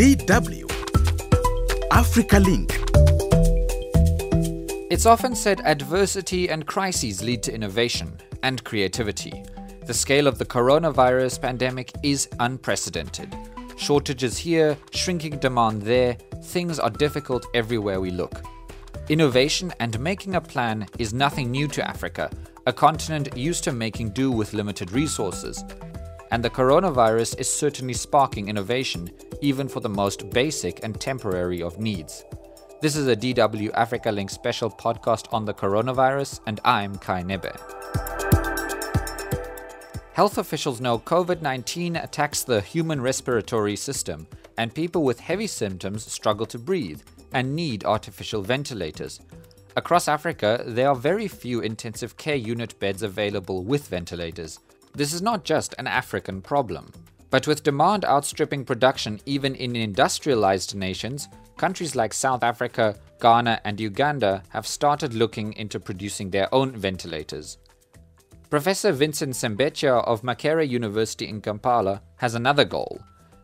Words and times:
DW 0.00 0.64
Africa 1.90 2.38
Link. 2.38 2.70
It's 4.90 5.04
often 5.04 5.34
said 5.34 5.60
adversity 5.66 6.48
and 6.48 6.66
crises 6.66 7.22
lead 7.22 7.42
to 7.42 7.54
innovation 7.54 8.16
and 8.42 8.64
creativity. 8.64 9.44
The 9.84 9.92
scale 9.92 10.26
of 10.26 10.38
the 10.38 10.46
coronavirus 10.46 11.42
pandemic 11.42 11.92
is 12.02 12.30
unprecedented. 12.38 13.36
Shortages 13.76 14.38
here, 14.38 14.74
shrinking 14.90 15.36
demand 15.36 15.82
there, 15.82 16.16
things 16.44 16.78
are 16.78 16.88
difficult 16.88 17.44
everywhere 17.52 18.00
we 18.00 18.10
look. 18.10 18.40
Innovation 19.10 19.70
and 19.80 20.00
making 20.00 20.34
a 20.34 20.40
plan 20.40 20.86
is 20.98 21.12
nothing 21.12 21.50
new 21.50 21.68
to 21.68 21.86
Africa, 21.86 22.30
a 22.64 22.72
continent 22.72 23.36
used 23.36 23.64
to 23.64 23.72
making 23.72 24.12
do 24.12 24.32
with 24.32 24.54
limited 24.54 24.92
resources. 24.92 25.62
And 26.30 26.42
the 26.42 26.48
coronavirus 26.48 27.38
is 27.38 27.52
certainly 27.52 27.92
sparking 27.92 28.48
innovation, 28.48 29.10
even 29.40 29.68
for 29.68 29.80
the 29.80 29.88
most 29.88 30.30
basic 30.30 30.84
and 30.84 31.00
temporary 31.00 31.62
of 31.62 31.78
needs. 31.78 32.24
This 32.80 32.96
is 32.96 33.08
a 33.08 33.16
DW 33.16 33.70
Africa 33.74 34.10
Link 34.10 34.30
special 34.30 34.70
podcast 34.70 35.32
on 35.32 35.44
the 35.44 35.54
coronavirus, 35.54 36.40
and 36.46 36.60
I'm 36.64 36.96
Kai 36.96 37.22
Nebe. 37.22 37.54
Health 40.12 40.38
officials 40.38 40.80
know 40.80 40.98
COVID 40.98 41.40
19 41.40 41.96
attacks 41.96 42.42
the 42.42 42.60
human 42.60 43.00
respiratory 43.00 43.76
system, 43.76 44.26
and 44.58 44.74
people 44.74 45.02
with 45.04 45.20
heavy 45.20 45.46
symptoms 45.46 46.10
struggle 46.10 46.46
to 46.46 46.58
breathe 46.58 47.00
and 47.32 47.54
need 47.54 47.84
artificial 47.84 48.42
ventilators. 48.42 49.20
Across 49.76 50.08
Africa, 50.08 50.64
there 50.66 50.88
are 50.88 50.96
very 50.96 51.28
few 51.28 51.60
intensive 51.60 52.16
care 52.16 52.34
unit 52.34 52.78
beds 52.80 53.02
available 53.02 53.62
with 53.62 53.88
ventilators. 53.88 54.58
This 54.94 55.12
is 55.12 55.22
not 55.22 55.44
just 55.44 55.74
an 55.78 55.86
African 55.86 56.42
problem. 56.42 56.92
But 57.30 57.46
with 57.46 57.62
demand 57.62 58.04
outstripping 58.04 58.64
production 58.64 59.20
even 59.24 59.54
in 59.54 59.76
industrialized 59.76 60.74
nations, 60.74 61.28
countries 61.56 61.94
like 61.94 62.12
South 62.12 62.42
Africa, 62.42 62.96
Ghana, 63.20 63.60
and 63.64 63.80
Uganda 63.80 64.42
have 64.48 64.66
started 64.66 65.14
looking 65.14 65.52
into 65.54 65.78
producing 65.78 66.30
their 66.30 66.52
own 66.52 66.76
ventilators. 66.76 67.58
Professor 68.50 68.90
Vincent 68.90 69.34
Sembecha 69.34 70.04
of 70.04 70.22
Makerere 70.22 70.68
University 70.68 71.28
in 71.28 71.40
Kampala 71.40 72.02
has 72.16 72.34
another 72.34 72.64
goal 72.64 73.00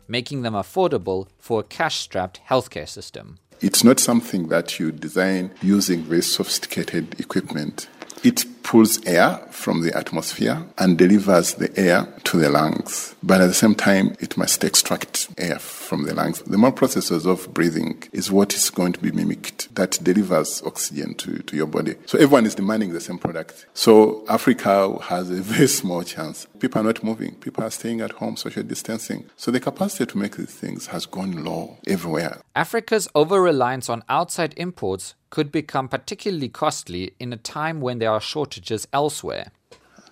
making 0.07 0.41
them 0.41 0.53
affordable 0.53 1.27
for 1.37 1.59
a 1.59 1.63
cash 1.63 1.97
strapped 1.97 2.39
healthcare 2.49 2.87
system. 2.87 3.37
It's 3.59 3.83
not 3.83 3.99
something 3.99 4.47
that 4.49 4.79
you 4.79 4.91
design 4.91 5.51
using 5.61 6.03
very 6.03 6.21
sophisticated 6.21 7.19
equipment. 7.19 7.89
It 8.23 8.45
pulls 8.67 9.01
air 9.05 9.37
from 9.49 9.81
the 9.81 9.95
atmosphere 9.95 10.61
and 10.77 10.97
delivers 10.97 11.53
the 11.53 11.71
air 11.79 12.05
to 12.25 12.37
the 12.37 12.49
lungs. 12.49 13.15
But 13.23 13.39
at 13.39 13.47
the 13.47 13.53
same 13.53 13.75
time, 13.75 14.17
it 14.19 14.35
must 14.35 14.61
extract 14.63 15.29
air 15.37 15.57
from 15.57 16.03
the 16.03 16.13
lungs. 16.13 16.41
The 16.41 16.57
more 16.57 16.73
processes 16.73 17.25
of 17.25 17.53
breathing 17.53 18.03
is 18.11 18.29
what 18.29 18.53
is 18.53 18.69
going 18.69 18.91
to 18.91 18.99
be 18.99 19.11
mimicked 19.11 19.73
that 19.75 19.97
delivers 20.03 20.61
oxygen 20.65 21.15
to, 21.15 21.37
to 21.39 21.55
your 21.55 21.65
body. 21.67 21.95
So 22.07 22.17
everyone 22.17 22.45
is 22.45 22.55
demanding 22.55 22.91
the 22.91 22.99
same 22.99 23.17
product. 23.17 23.65
So 23.73 24.25
Africa 24.27 24.97
has 25.03 25.29
a 25.29 25.35
very 25.41 25.67
small 25.67 26.03
chance. 26.03 26.45
People 26.59 26.81
are 26.81 26.85
not 26.85 27.03
moving. 27.05 27.35
People 27.35 27.63
are 27.63 27.71
staying 27.71 28.01
at 28.01 28.11
home, 28.11 28.35
social 28.35 28.63
distancing. 28.63 29.29
So 29.37 29.49
the 29.49 29.61
capacity 29.61 30.07
to 30.07 30.17
make 30.17 30.35
these 30.35 30.53
things 30.53 30.87
has 30.87 31.05
gone 31.05 31.45
low 31.45 31.77
everywhere. 31.87 32.41
Africa's 32.53 33.07
over 33.15 33.41
reliance 33.41 33.89
on 33.89 34.03
outside 34.09 34.53
imports 34.57 35.15
could 35.29 35.51
become 35.51 35.87
particularly 35.87 36.49
costly 36.49 37.13
in 37.19 37.33
a 37.33 37.37
time 37.37 37.81
when 37.81 37.99
there 37.99 38.11
are 38.11 38.21
shortages 38.21 38.87
elsewhere. 38.93 39.51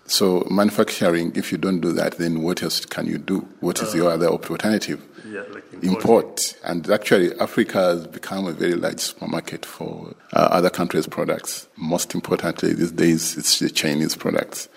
So 0.07 0.45
manufacturing, 0.51 1.31
if 1.35 1.51
you 1.51 1.57
don't 1.57 1.81
do 1.81 1.91
that, 1.93 2.17
then 2.19 2.43
what 2.43 2.61
else 2.61 2.85
can 2.85 3.07
you 3.07 3.17
do? 3.17 3.39
What 3.59 3.81
is 3.81 3.93
uh, 3.93 3.97
your 3.97 4.11
other 4.11 4.27
alternative? 4.27 5.03
Yeah, 5.27 5.41
like 5.49 5.63
import. 5.81 6.55
And 6.63 6.87
actually, 6.91 7.33
Africa 7.39 7.79
has 7.79 8.07
become 8.07 8.45
a 8.45 8.51
very 8.51 8.75
large 8.75 8.99
supermarket 8.99 9.65
for 9.65 10.13
uh, 10.33 10.49
other 10.51 10.69
countries' 10.69 11.07
products. 11.07 11.67
Most 11.75 12.13
importantly, 12.13 12.73
these 12.73 12.91
days, 12.91 13.35
it's 13.35 13.57
the 13.57 13.69
Chinese 13.69 14.15
products. 14.15 14.69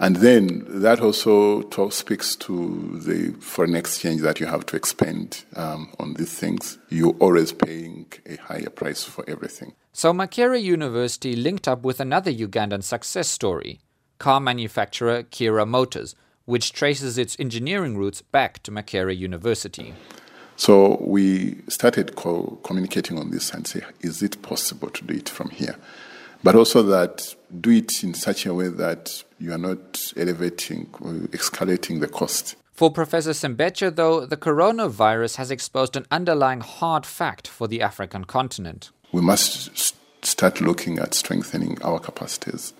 And 0.00 0.16
then 0.16 0.64
that 0.66 1.00
also 1.00 1.60
talk, 1.60 1.92
speaks 1.92 2.34
to 2.36 2.98
the 3.04 3.32
foreign 3.38 3.74
exchange 3.74 4.22
that 4.22 4.40
you 4.40 4.46
have 4.46 4.64
to 4.66 4.76
expend 4.76 5.44
um, 5.56 5.90
on 6.00 6.14
these 6.14 6.34
things. 6.38 6.78
You're 6.88 7.14
always 7.20 7.52
paying 7.52 8.10
a 8.24 8.36
higher 8.36 8.70
price 8.70 9.04
for 9.04 9.24
everything. 9.28 9.74
So 9.92 10.14
Makerere 10.14 10.62
University 10.62 11.36
linked 11.36 11.68
up 11.68 11.82
with 11.82 12.00
another 12.00 12.32
Ugandan 12.32 12.82
success 12.82 13.28
story, 13.28 13.80
car 14.18 14.40
manufacturer 14.40 15.22
Kiira 15.24 15.68
Motors, 15.68 16.14
which 16.46 16.72
traces 16.72 17.18
its 17.18 17.36
engineering 17.38 17.98
roots 17.98 18.22
back 18.22 18.62
to 18.62 18.70
Makerere 18.70 19.16
University. 19.16 19.92
So 20.56 20.96
we 21.02 21.58
started 21.68 22.16
co- 22.16 22.58
communicating 22.64 23.18
on 23.18 23.32
this 23.32 23.52
and 23.52 23.66
say, 23.66 23.82
is 24.00 24.22
it 24.22 24.40
possible 24.40 24.88
to 24.88 25.04
do 25.04 25.14
it 25.14 25.28
from 25.28 25.50
here? 25.50 25.76
But 26.42 26.54
also 26.54 26.82
that 26.84 27.34
do 27.60 27.70
it 27.70 28.02
in 28.02 28.14
such 28.14 28.46
a 28.46 28.54
way 28.54 28.68
that 28.68 29.24
you 29.38 29.52
are 29.52 29.58
not 29.58 30.12
elevating 30.16 30.88
or 31.00 31.12
escalating 31.32 32.00
the 32.00 32.08
cost. 32.08 32.56
For 32.72 32.90
Professor 32.90 33.32
Sembecha, 33.32 33.94
though, 33.94 34.24
the 34.24 34.38
coronavirus 34.38 35.36
has 35.36 35.50
exposed 35.50 35.96
an 35.96 36.06
underlying 36.10 36.60
hard 36.60 37.04
fact 37.04 37.46
for 37.46 37.68
the 37.68 37.82
African 37.82 38.24
continent. 38.24 38.90
We 39.12 39.20
must 39.20 39.94
start 40.22 40.62
looking 40.62 40.98
at 40.98 41.12
strengthening 41.12 41.76
our 41.82 41.98
capacities. 41.98 42.72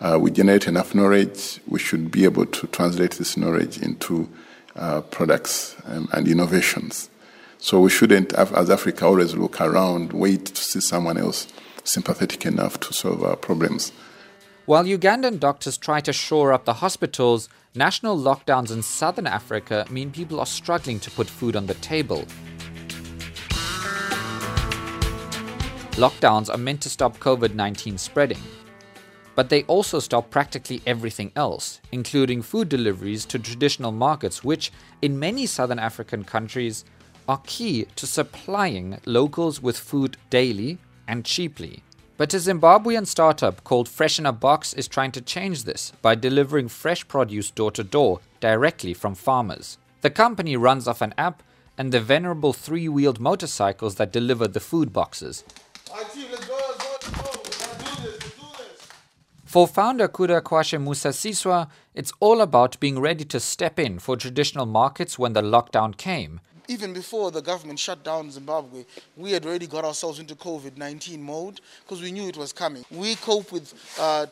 Uh, 0.00 0.18
we 0.20 0.30
generate 0.30 0.68
enough 0.68 0.94
knowledge, 0.94 1.58
we 1.66 1.80
should 1.80 2.12
be 2.12 2.24
able 2.24 2.46
to 2.46 2.66
translate 2.68 3.12
this 3.12 3.36
knowledge 3.36 3.82
into 3.82 4.28
uh, 4.76 5.00
products 5.00 5.74
and, 5.86 6.08
and 6.12 6.28
innovations. 6.28 7.10
So 7.58 7.80
we 7.80 7.90
shouldn't, 7.90 8.32
as 8.34 8.70
Africa, 8.70 9.06
always 9.06 9.34
look 9.34 9.60
around, 9.60 10.12
wait 10.12 10.46
to 10.46 10.62
see 10.62 10.80
someone 10.80 11.18
else 11.18 11.48
sympathetic 11.88 12.46
enough 12.46 12.78
to 12.80 12.92
solve 12.92 13.22
our 13.22 13.36
problems. 13.36 13.92
While 14.66 14.84
Ugandan 14.84 15.40
doctors 15.40 15.78
try 15.78 16.00
to 16.02 16.12
shore 16.12 16.52
up 16.52 16.66
the 16.66 16.74
hospitals, 16.74 17.48
national 17.74 18.18
lockdowns 18.18 18.70
in 18.70 18.82
southern 18.82 19.26
Africa 19.26 19.86
mean 19.88 20.10
people 20.10 20.40
are 20.40 20.46
struggling 20.46 21.00
to 21.00 21.10
put 21.10 21.30
food 21.30 21.56
on 21.56 21.66
the 21.66 21.74
table. 21.74 22.26
Lockdowns 25.92 26.48
are 26.52 26.58
meant 26.58 26.82
to 26.82 26.90
stop 26.90 27.18
COVID 27.18 27.54
19 27.54 27.96
spreading. 27.96 28.38
But 29.34 29.48
they 29.48 29.62
also 29.62 30.00
stop 30.00 30.30
practically 30.30 30.82
everything 30.84 31.32
else, 31.34 31.80
including 31.90 32.42
food 32.42 32.68
deliveries 32.68 33.24
to 33.26 33.38
traditional 33.38 33.92
markets, 33.92 34.44
which, 34.44 34.70
in 35.00 35.18
many 35.18 35.46
southern 35.46 35.78
African 35.78 36.24
countries, 36.24 36.84
are 37.26 37.40
key 37.46 37.86
to 37.96 38.06
supplying 38.06 39.00
locals 39.06 39.62
with 39.62 39.78
food 39.78 40.16
daily 40.28 40.78
and 41.08 41.24
cheaply. 41.24 41.82
But 42.18 42.34
a 42.34 42.36
Zimbabwean 42.36 43.06
startup 43.06 43.64
called 43.64 43.88
Fresh 43.88 44.18
in 44.18 44.26
a 44.26 44.32
Box 44.32 44.74
is 44.74 44.86
trying 44.86 45.12
to 45.12 45.20
change 45.20 45.64
this 45.64 45.92
by 46.02 46.14
delivering 46.14 46.68
fresh 46.68 47.08
produce 47.08 47.50
door 47.50 47.70
to 47.72 47.82
door 47.82 48.20
directly 48.40 48.92
from 48.92 49.14
farmers. 49.14 49.78
The 50.02 50.10
company 50.10 50.56
runs 50.56 50.86
off 50.86 51.00
an 51.00 51.14
app 51.16 51.42
and 51.78 51.92
the 51.92 52.00
venerable 52.00 52.52
three 52.52 52.88
wheeled 52.88 53.20
motorcycles 53.20 53.94
that 53.96 54.12
deliver 54.12 54.48
the 54.48 54.60
food 54.60 54.92
boxes. 54.92 55.44
For 59.44 59.66
founder 59.66 60.08
Kudakwashe 60.08 60.78
Musasiwa, 60.78 61.68
it's 61.94 62.12
all 62.20 62.40
about 62.40 62.78
being 62.80 63.00
ready 63.00 63.24
to 63.24 63.40
step 63.40 63.78
in 63.78 63.98
for 63.98 64.16
traditional 64.16 64.66
markets 64.66 65.18
when 65.18 65.32
the 65.32 65.40
lockdown 65.40 65.96
came 65.96 66.40
even 66.68 66.92
before 66.92 67.30
the 67.30 67.40
government 67.40 67.78
shut 67.78 68.04
down 68.04 68.30
Zimbabwe, 68.30 68.84
we 69.16 69.32
had 69.32 69.44
already 69.44 69.66
got 69.66 69.84
ourselves 69.84 70.18
into 70.18 70.34
COVID 70.34 70.76
19 70.76 71.22
mode 71.22 71.60
because 71.82 72.00
we 72.02 72.12
knew 72.12 72.28
it 72.28 72.36
was 72.36 72.52
coming. 72.52 72.84
We 72.90 73.16
cope 73.16 73.50
with 73.50 73.74
uh, 73.98 74.26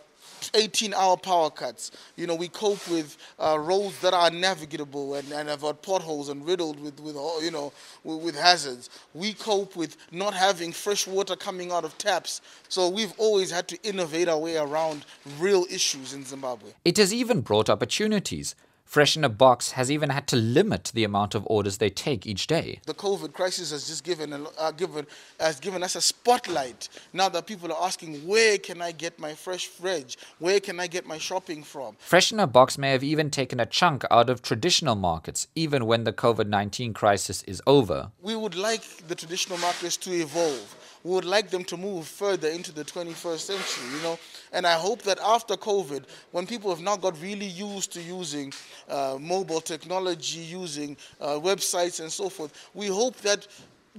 18 0.54 0.94
hour 0.94 1.16
power 1.16 1.50
cuts. 1.50 1.90
You 2.16 2.26
know, 2.26 2.34
we 2.34 2.48
cope 2.48 2.86
with 2.88 3.16
uh, 3.38 3.58
roads 3.58 3.98
that 4.00 4.14
are 4.14 4.30
navigable 4.30 5.14
and, 5.14 5.30
and 5.32 5.48
have 5.48 5.62
got 5.62 5.82
potholes 5.82 6.28
and 6.28 6.44
riddled 6.46 6.78
with, 6.80 7.00
with 7.00 7.16
you 7.42 7.50
know, 7.50 7.72
with, 8.04 8.22
with, 8.22 8.36
hazards. 8.36 8.90
We 9.14 9.32
cope 9.32 9.76
with 9.76 9.96
not 10.12 10.34
having 10.34 10.72
fresh 10.72 11.06
water 11.06 11.36
coming 11.36 11.72
out 11.72 11.84
of 11.84 11.96
taps. 11.98 12.40
So 12.68 12.88
we've 12.88 13.12
always 13.18 13.50
had 13.50 13.66
to 13.68 13.82
innovate 13.82 14.28
our 14.28 14.38
way 14.38 14.56
around 14.56 15.04
real 15.38 15.64
issues 15.70 16.12
in 16.12 16.24
Zimbabwe. 16.24 16.70
It 16.84 16.98
has 16.98 17.12
even 17.12 17.40
brought 17.40 17.70
opportunities. 17.70 18.54
Fresh 18.86 19.16
in 19.16 19.24
a 19.24 19.28
Box 19.28 19.72
has 19.72 19.90
even 19.90 20.10
had 20.10 20.28
to 20.28 20.36
limit 20.36 20.92
the 20.94 21.02
amount 21.02 21.34
of 21.34 21.44
orders 21.50 21.78
they 21.78 21.90
take 21.90 22.24
each 22.24 22.46
day. 22.46 22.80
The 22.86 22.94
COVID 22.94 23.32
crisis 23.32 23.72
has 23.72 23.88
just 23.88 24.04
given, 24.04 24.32
uh, 24.32 24.70
given, 24.70 25.06
has 25.40 25.58
given 25.58 25.82
us 25.82 25.96
a 25.96 26.00
spotlight. 26.00 26.88
Now 27.12 27.28
that 27.30 27.46
people 27.46 27.72
are 27.72 27.84
asking, 27.84 28.26
where 28.26 28.58
can 28.58 28.80
I 28.80 28.92
get 28.92 29.18
my 29.18 29.34
fresh 29.34 29.66
fridge? 29.66 30.16
Where 30.38 30.60
can 30.60 30.78
I 30.78 30.86
get 30.86 31.04
my 31.04 31.18
shopping 31.18 31.64
from? 31.64 31.96
Fresh 31.98 32.32
in 32.32 32.38
a 32.38 32.46
Box 32.46 32.78
may 32.78 32.92
have 32.92 33.02
even 33.02 33.28
taken 33.28 33.58
a 33.58 33.66
chunk 33.66 34.04
out 34.08 34.30
of 34.30 34.40
traditional 34.40 34.94
markets, 34.94 35.48
even 35.56 35.84
when 35.84 36.04
the 36.04 36.12
COVID 36.12 36.46
19 36.46 36.94
crisis 36.94 37.42
is 37.42 37.60
over. 37.66 38.12
We 38.22 38.36
would 38.36 38.54
like 38.54 39.08
the 39.08 39.16
traditional 39.16 39.58
markets 39.58 39.96
to 39.98 40.12
evolve 40.12 40.76
we 41.06 41.14
would 41.14 41.24
like 41.24 41.50
them 41.50 41.62
to 41.62 41.76
move 41.76 42.08
further 42.08 42.48
into 42.48 42.72
the 42.72 42.84
21st 42.84 43.38
century, 43.38 43.96
you 43.96 44.02
know. 44.02 44.18
And 44.52 44.66
I 44.66 44.72
hope 44.72 45.02
that 45.02 45.20
after 45.20 45.54
COVID, 45.54 46.02
when 46.32 46.48
people 46.48 46.68
have 46.70 46.82
now 46.82 46.96
got 46.96 47.20
really 47.22 47.46
used 47.46 47.92
to 47.92 48.02
using 48.02 48.52
uh, 48.88 49.16
mobile 49.20 49.60
technology, 49.60 50.40
using 50.40 50.96
uh, 51.20 51.38
websites 51.38 52.00
and 52.00 52.10
so 52.10 52.28
forth, 52.28 52.70
we 52.74 52.88
hope 52.88 53.16
that 53.18 53.46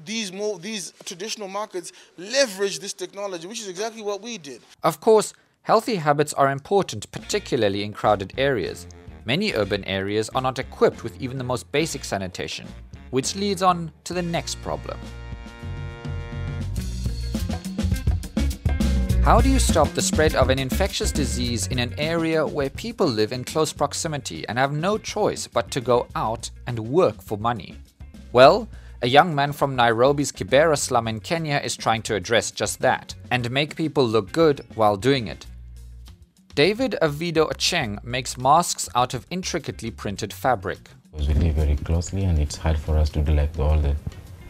these 0.05 0.33
more 0.33 0.59
these 0.59 0.93
traditional 1.05 1.47
markets 1.47 1.93
leverage 2.17 2.79
this 2.79 2.93
technology, 2.93 3.47
which 3.47 3.61
is 3.61 3.69
exactly 3.69 4.01
what 4.01 4.21
we 4.21 4.37
did. 4.37 4.61
Of 4.83 4.99
course, 4.99 5.33
healthy 5.61 5.95
habits 5.95 6.33
are 6.33 6.51
important, 6.51 7.09
particularly 7.13 7.83
in 7.83 7.93
crowded 7.93 8.33
areas. 8.37 8.85
Many 9.23 9.53
urban 9.53 9.85
areas 9.85 10.29
are 10.35 10.41
not 10.41 10.59
equipped 10.59 11.05
with 11.05 11.21
even 11.21 11.37
the 11.37 11.45
most 11.45 11.71
basic 11.71 12.03
sanitation, 12.03 12.67
which 13.11 13.33
leads 13.37 13.63
on 13.63 13.93
to 14.03 14.13
the 14.13 14.21
next 14.21 14.61
problem. 14.61 14.99
How 19.27 19.41
do 19.41 19.49
you 19.49 19.59
stop 19.59 19.89
the 19.89 20.01
spread 20.01 20.35
of 20.35 20.49
an 20.49 20.57
infectious 20.57 21.11
disease 21.11 21.67
in 21.67 21.79
an 21.79 21.93
area 21.97 22.47
where 22.47 22.69
people 22.69 23.05
live 23.05 23.33
in 23.33 23.43
close 23.43 23.73
proximity 23.73 24.47
and 24.47 24.57
have 24.57 24.71
no 24.71 24.97
choice 24.97 25.47
but 25.47 25.69
to 25.71 25.81
go 25.81 26.07
out 26.15 26.49
and 26.65 26.79
work 26.79 27.21
for 27.21 27.37
money? 27.37 27.75
Well, 28.31 28.69
a 29.01 29.07
young 29.09 29.35
man 29.35 29.51
from 29.51 29.75
Nairobi's 29.75 30.31
Kibera 30.31 30.77
slum 30.77 31.09
in 31.09 31.19
Kenya 31.19 31.59
is 31.61 31.75
trying 31.75 32.03
to 32.03 32.15
address 32.15 32.51
just 32.51 32.79
that 32.79 33.15
and 33.29 33.51
make 33.51 33.75
people 33.75 34.07
look 34.07 34.31
good 34.31 34.65
while 34.75 34.95
doing 34.95 35.27
it. 35.27 35.45
David 36.55 36.95
Avido 37.01 37.51
Ochieng 37.51 38.01
makes 38.05 38.37
masks 38.37 38.87
out 38.95 39.13
of 39.13 39.27
intricately 39.29 39.91
printed 39.91 40.31
fabric. 40.31 40.89
We 41.11 41.25
live 41.25 41.55
very 41.55 41.75
closely 41.75 42.23
and 42.23 42.39
it's 42.39 42.55
hard 42.55 42.79
for 42.79 42.97
us 42.97 43.09
to 43.09 43.21
do 43.21 43.33
like 43.33 43.59
all 43.59 43.77
the 43.77 43.93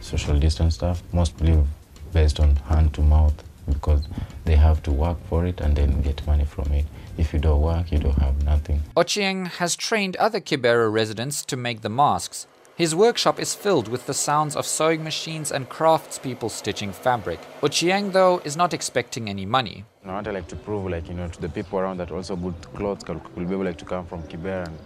social 0.00 0.38
distance 0.38 0.76
stuff, 0.76 1.02
mostly 1.12 1.64
based 2.12 2.38
on 2.38 2.54
hand 2.54 2.94
to 2.94 3.00
mouth 3.00 3.42
because 3.68 4.08
they 4.44 4.56
have 4.56 4.82
to 4.84 4.90
work 4.90 5.18
for 5.28 5.46
it 5.46 5.60
and 5.60 5.76
then 5.76 6.02
get 6.02 6.26
money 6.26 6.44
from 6.44 6.72
it. 6.72 6.86
If 7.16 7.32
you 7.32 7.38
don't 7.38 7.60
work, 7.60 7.90
you 7.92 7.98
don't 7.98 8.18
have 8.18 8.44
nothing. 8.44 8.82
Ochieng 8.96 9.48
has 9.58 9.76
trained 9.76 10.16
other 10.16 10.40
Kibera 10.40 10.92
residents 10.92 11.44
to 11.46 11.56
make 11.56 11.80
the 11.80 11.88
masks. 11.88 12.46
His 12.76 12.94
workshop 12.94 13.40
is 13.40 13.56
filled 13.56 13.88
with 13.88 14.06
the 14.06 14.14
sounds 14.14 14.54
of 14.54 14.64
sewing 14.64 15.02
machines 15.02 15.50
and 15.50 15.68
craftspeople 15.68 16.48
stitching 16.48 16.92
fabric. 16.92 17.40
Ochieng, 17.60 18.12
though, 18.12 18.40
is 18.44 18.56
not 18.56 18.72
expecting 18.72 19.28
any 19.28 19.44
money. 19.44 19.84
I 20.04 20.12
want 20.12 20.24
to 20.26 20.32
like 20.32 20.46
to 20.48 20.56
prove 20.56 20.86
like 20.86 21.08
you 21.08 21.14
know 21.14 21.28
to 21.28 21.40
the 21.40 21.48
people 21.48 21.78
around 21.80 21.98
that 21.98 22.10
also 22.10 22.34
good 22.36 22.54
clothes 22.74 23.02
could, 23.04 23.20
could 23.34 23.48
be 23.48 23.54
able 23.54 23.64
like 23.64 23.78
to 23.78 23.84
come 23.84 24.06
from 24.06 24.22
Kibera 24.22 24.66
and 24.66 24.78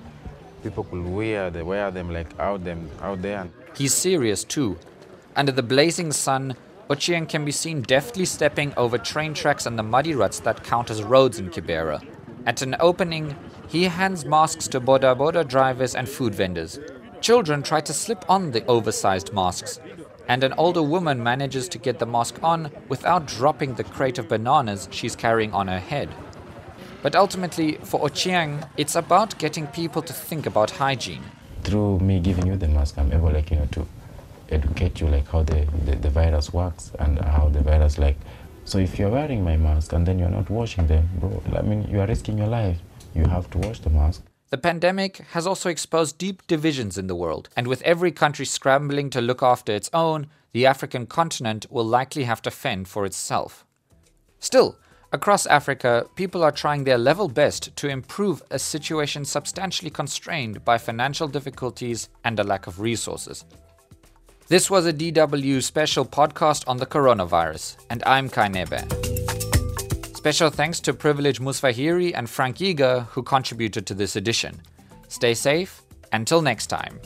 people 0.63 0.85
could 0.85 1.07
wear 1.07 1.51
they 1.51 1.63
wear 1.63 1.91
them 1.91 2.11
like 2.11 2.29
out 2.41 2.65
them 2.65 2.91
out 3.03 3.23
there. 3.23 3.49
He's 3.77 3.95
serious 3.95 4.43
too. 4.43 4.79
Under 5.37 5.53
the 5.53 5.63
blazing 5.63 6.13
sun, 6.13 6.57
Ochieng 6.93 7.27
can 7.27 7.43
be 7.43 7.53
seen 7.53 7.81
deftly 7.81 8.27
stepping 8.27 8.75
over 8.77 8.99
train 8.99 9.33
tracks 9.33 9.65
and 9.65 9.79
the 9.79 9.83
muddy 9.83 10.15
ruts 10.15 10.41
that 10.41 10.63
count 10.63 10.91
as 10.91 11.03
roads 11.03 11.39
in 11.39 11.49
Kibera. 11.49 12.05
At 12.45 12.61
an 12.61 12.77
opening, 12.81 13.35
he 13.67 13.85
hands 13.85 14.27
masks 14.27 14.69
to 14.69 14.79
boda 14.79 15.17
boda 15.17 15.49
drivers 15.49 15.95
and 15.95 16.07
food 16.07 16.35
vendors. 16.35 16.79
Children 17.23 17.63
try 17.63 17.81
to 17.81 17.95
slip 17.95 18.27
on 18.29 18.51
the 18.51 18.63
oversized 18.67 19.33
masks, 19.33 19.81
and 20.29 20.45
an 20.45 20.53
older 20.59 20.83
woman 20.83 21.23
manages 21.23 21.67
to 21.71 21.79
get 21.79 21.99
the 21.99 22.05
mask 22.05 22.39
on 22.43 22.71
without 22.91 23.25
dropping 23.25 23.73
the 23.73 23.85
crate 23.85 24.19
of 24.19 24.29
bananas 24.29 24.87
she's 24.91 25.17
carrying 25.17 25.55
on 25.55 25.69
her 25.69 25.81
head. 25.81 26.11
But 27.01 27.17
ultimately, 27.17 27.79
for 27.85 28.01
Ochieng, 28.01 28.69
it's 28.77 28.97
about 28.97 29.39
getting 29.39 29.67
people 29.69 30.03
to 30.03 30.13
think 30.13 30.45
about 30.45 30.73
hygiene. 30.73 31.25
Through 31.63 32.01
me 32.01 32.21
giving 32.21 32.47
you 32.47 32.57
the 32.57 32.69
mask, 32.69 32.99
I'm 32.99 33.11
able 33.13 33.31
like 33.33 33.51
you 33.51 33.57
know 33.57 33.69
to 33.73 33.87
educate 34.53 35.01
you 35.01 35.09
like 35.09 35.29
how 35.29 35.43
the, 35.43 35.67
the, 35.85 35.97
the 35.97 36.11
virus 36.11 36.53
works 36.53 36.93
and 36.99 37.19
how 37.21 37.49
the 37.49 37.61
virus 37.61 37.99
like 37.99 38.17
so 38.65 38.79
if 38.79 38.99
you're 38.99 39.11
wearing 39.11 39.43
my 39.43 39.57
mask 39.57 39.93
and 39.93 40.07
then 40.07 40.19
you're 40.19 40.29
not 40.29 40.49
washing 40.51 40.87
them 40.87 41.09
bro 41.19 41.43
i 41.57 41.63
mean 41.63 41.83
you 41.91 42.01
are 42.01 42.07
risking 42.07 42.39
your 42.39 42.47
life 42.47 42.79
you 43.15 43.25
have 43.25 43.51
to 43.51 43.59
wash 43.59 43.81
the 43.81 43.91
mask 43.91 44.23
The 44.53 44.59
pandemic 44.59 45.17
has 45.31 45.47
also 45.47 45.71
exposed 45.71 46.19
deep 46.19 46.47
divisions 46.47 46.99
in 46.99 47.07
the 47.07 47.15
world, 47.15 47.49
and 47.57 47.67
with 47.67 47.81
every 47.93 48.13
country 48.13 48.45
scrambling 48.45 49.09
to 49.11 49.23
look 49.23 49.43
after 49.43 49.73
its 49.73 49.89
own, 49.95 50.27
the 50.53 50.67
African 50.67 51.07
continent 51.07 51.65
will 51.71 51.87
likely 51.87 52.25
have 52.25 52.43
to 52.43 52.51
fend 52.51 52.87
for 52.87 53.07
itself. 53.07 53.65
Still, 54.41 54.77
across 55.11 55.47
Africa, 55.47 56.07
people 56.17 56.45
are 56.45 56.53
trying 56.53 56.85
their 56.85 56.99
level 56.99 57.29
best 57.29 57.75
to 57.77 57.89
improve 57.89 58.43
a 58.51 58.59
situation 58.59 59.25
substantially 59.25 59.91
constrained 59.91 60.63
by 60.67 60.77
financial 60.77 61.29
difficulties 61.29 62.11
and 62.23 62.39
a 62.39 62.45
lack 62.45 62.67
of 62.67 62.79
resources. 62.79 63.47
This 64.53 64.71
was 64.71 64.85
a 64.85 64.93
DW 64.93 65.63
special 65.63 66.05
podcast 66.05 66.69
on 66.69 66.77
the 66.77 66.85
coronavirus, 66.85 67.79
and 67.89 68.03
I'm 68.05 68.29
Kai 68.29 68.49
Nebe. 68.49 68.85
Special 70.15 70.51
thanks 70.51 70.79
to 70.81 70.93
Privilege 70.93 71.41
Musvanhiri 71.41 72.13
and 72.15 72.29
Frank 72.29 72.59
Yeager 72.59 73.07
who 73.07 73.23
contributed 73.23 73.87
to 73.87 73.95
this 73.95 74.15
edition. 74.15 74.61
Stay 75.09 75.33
safe, 75.33 75.81
until 76.13 76.43
next 76.43 76.67
time. 76.67 77.01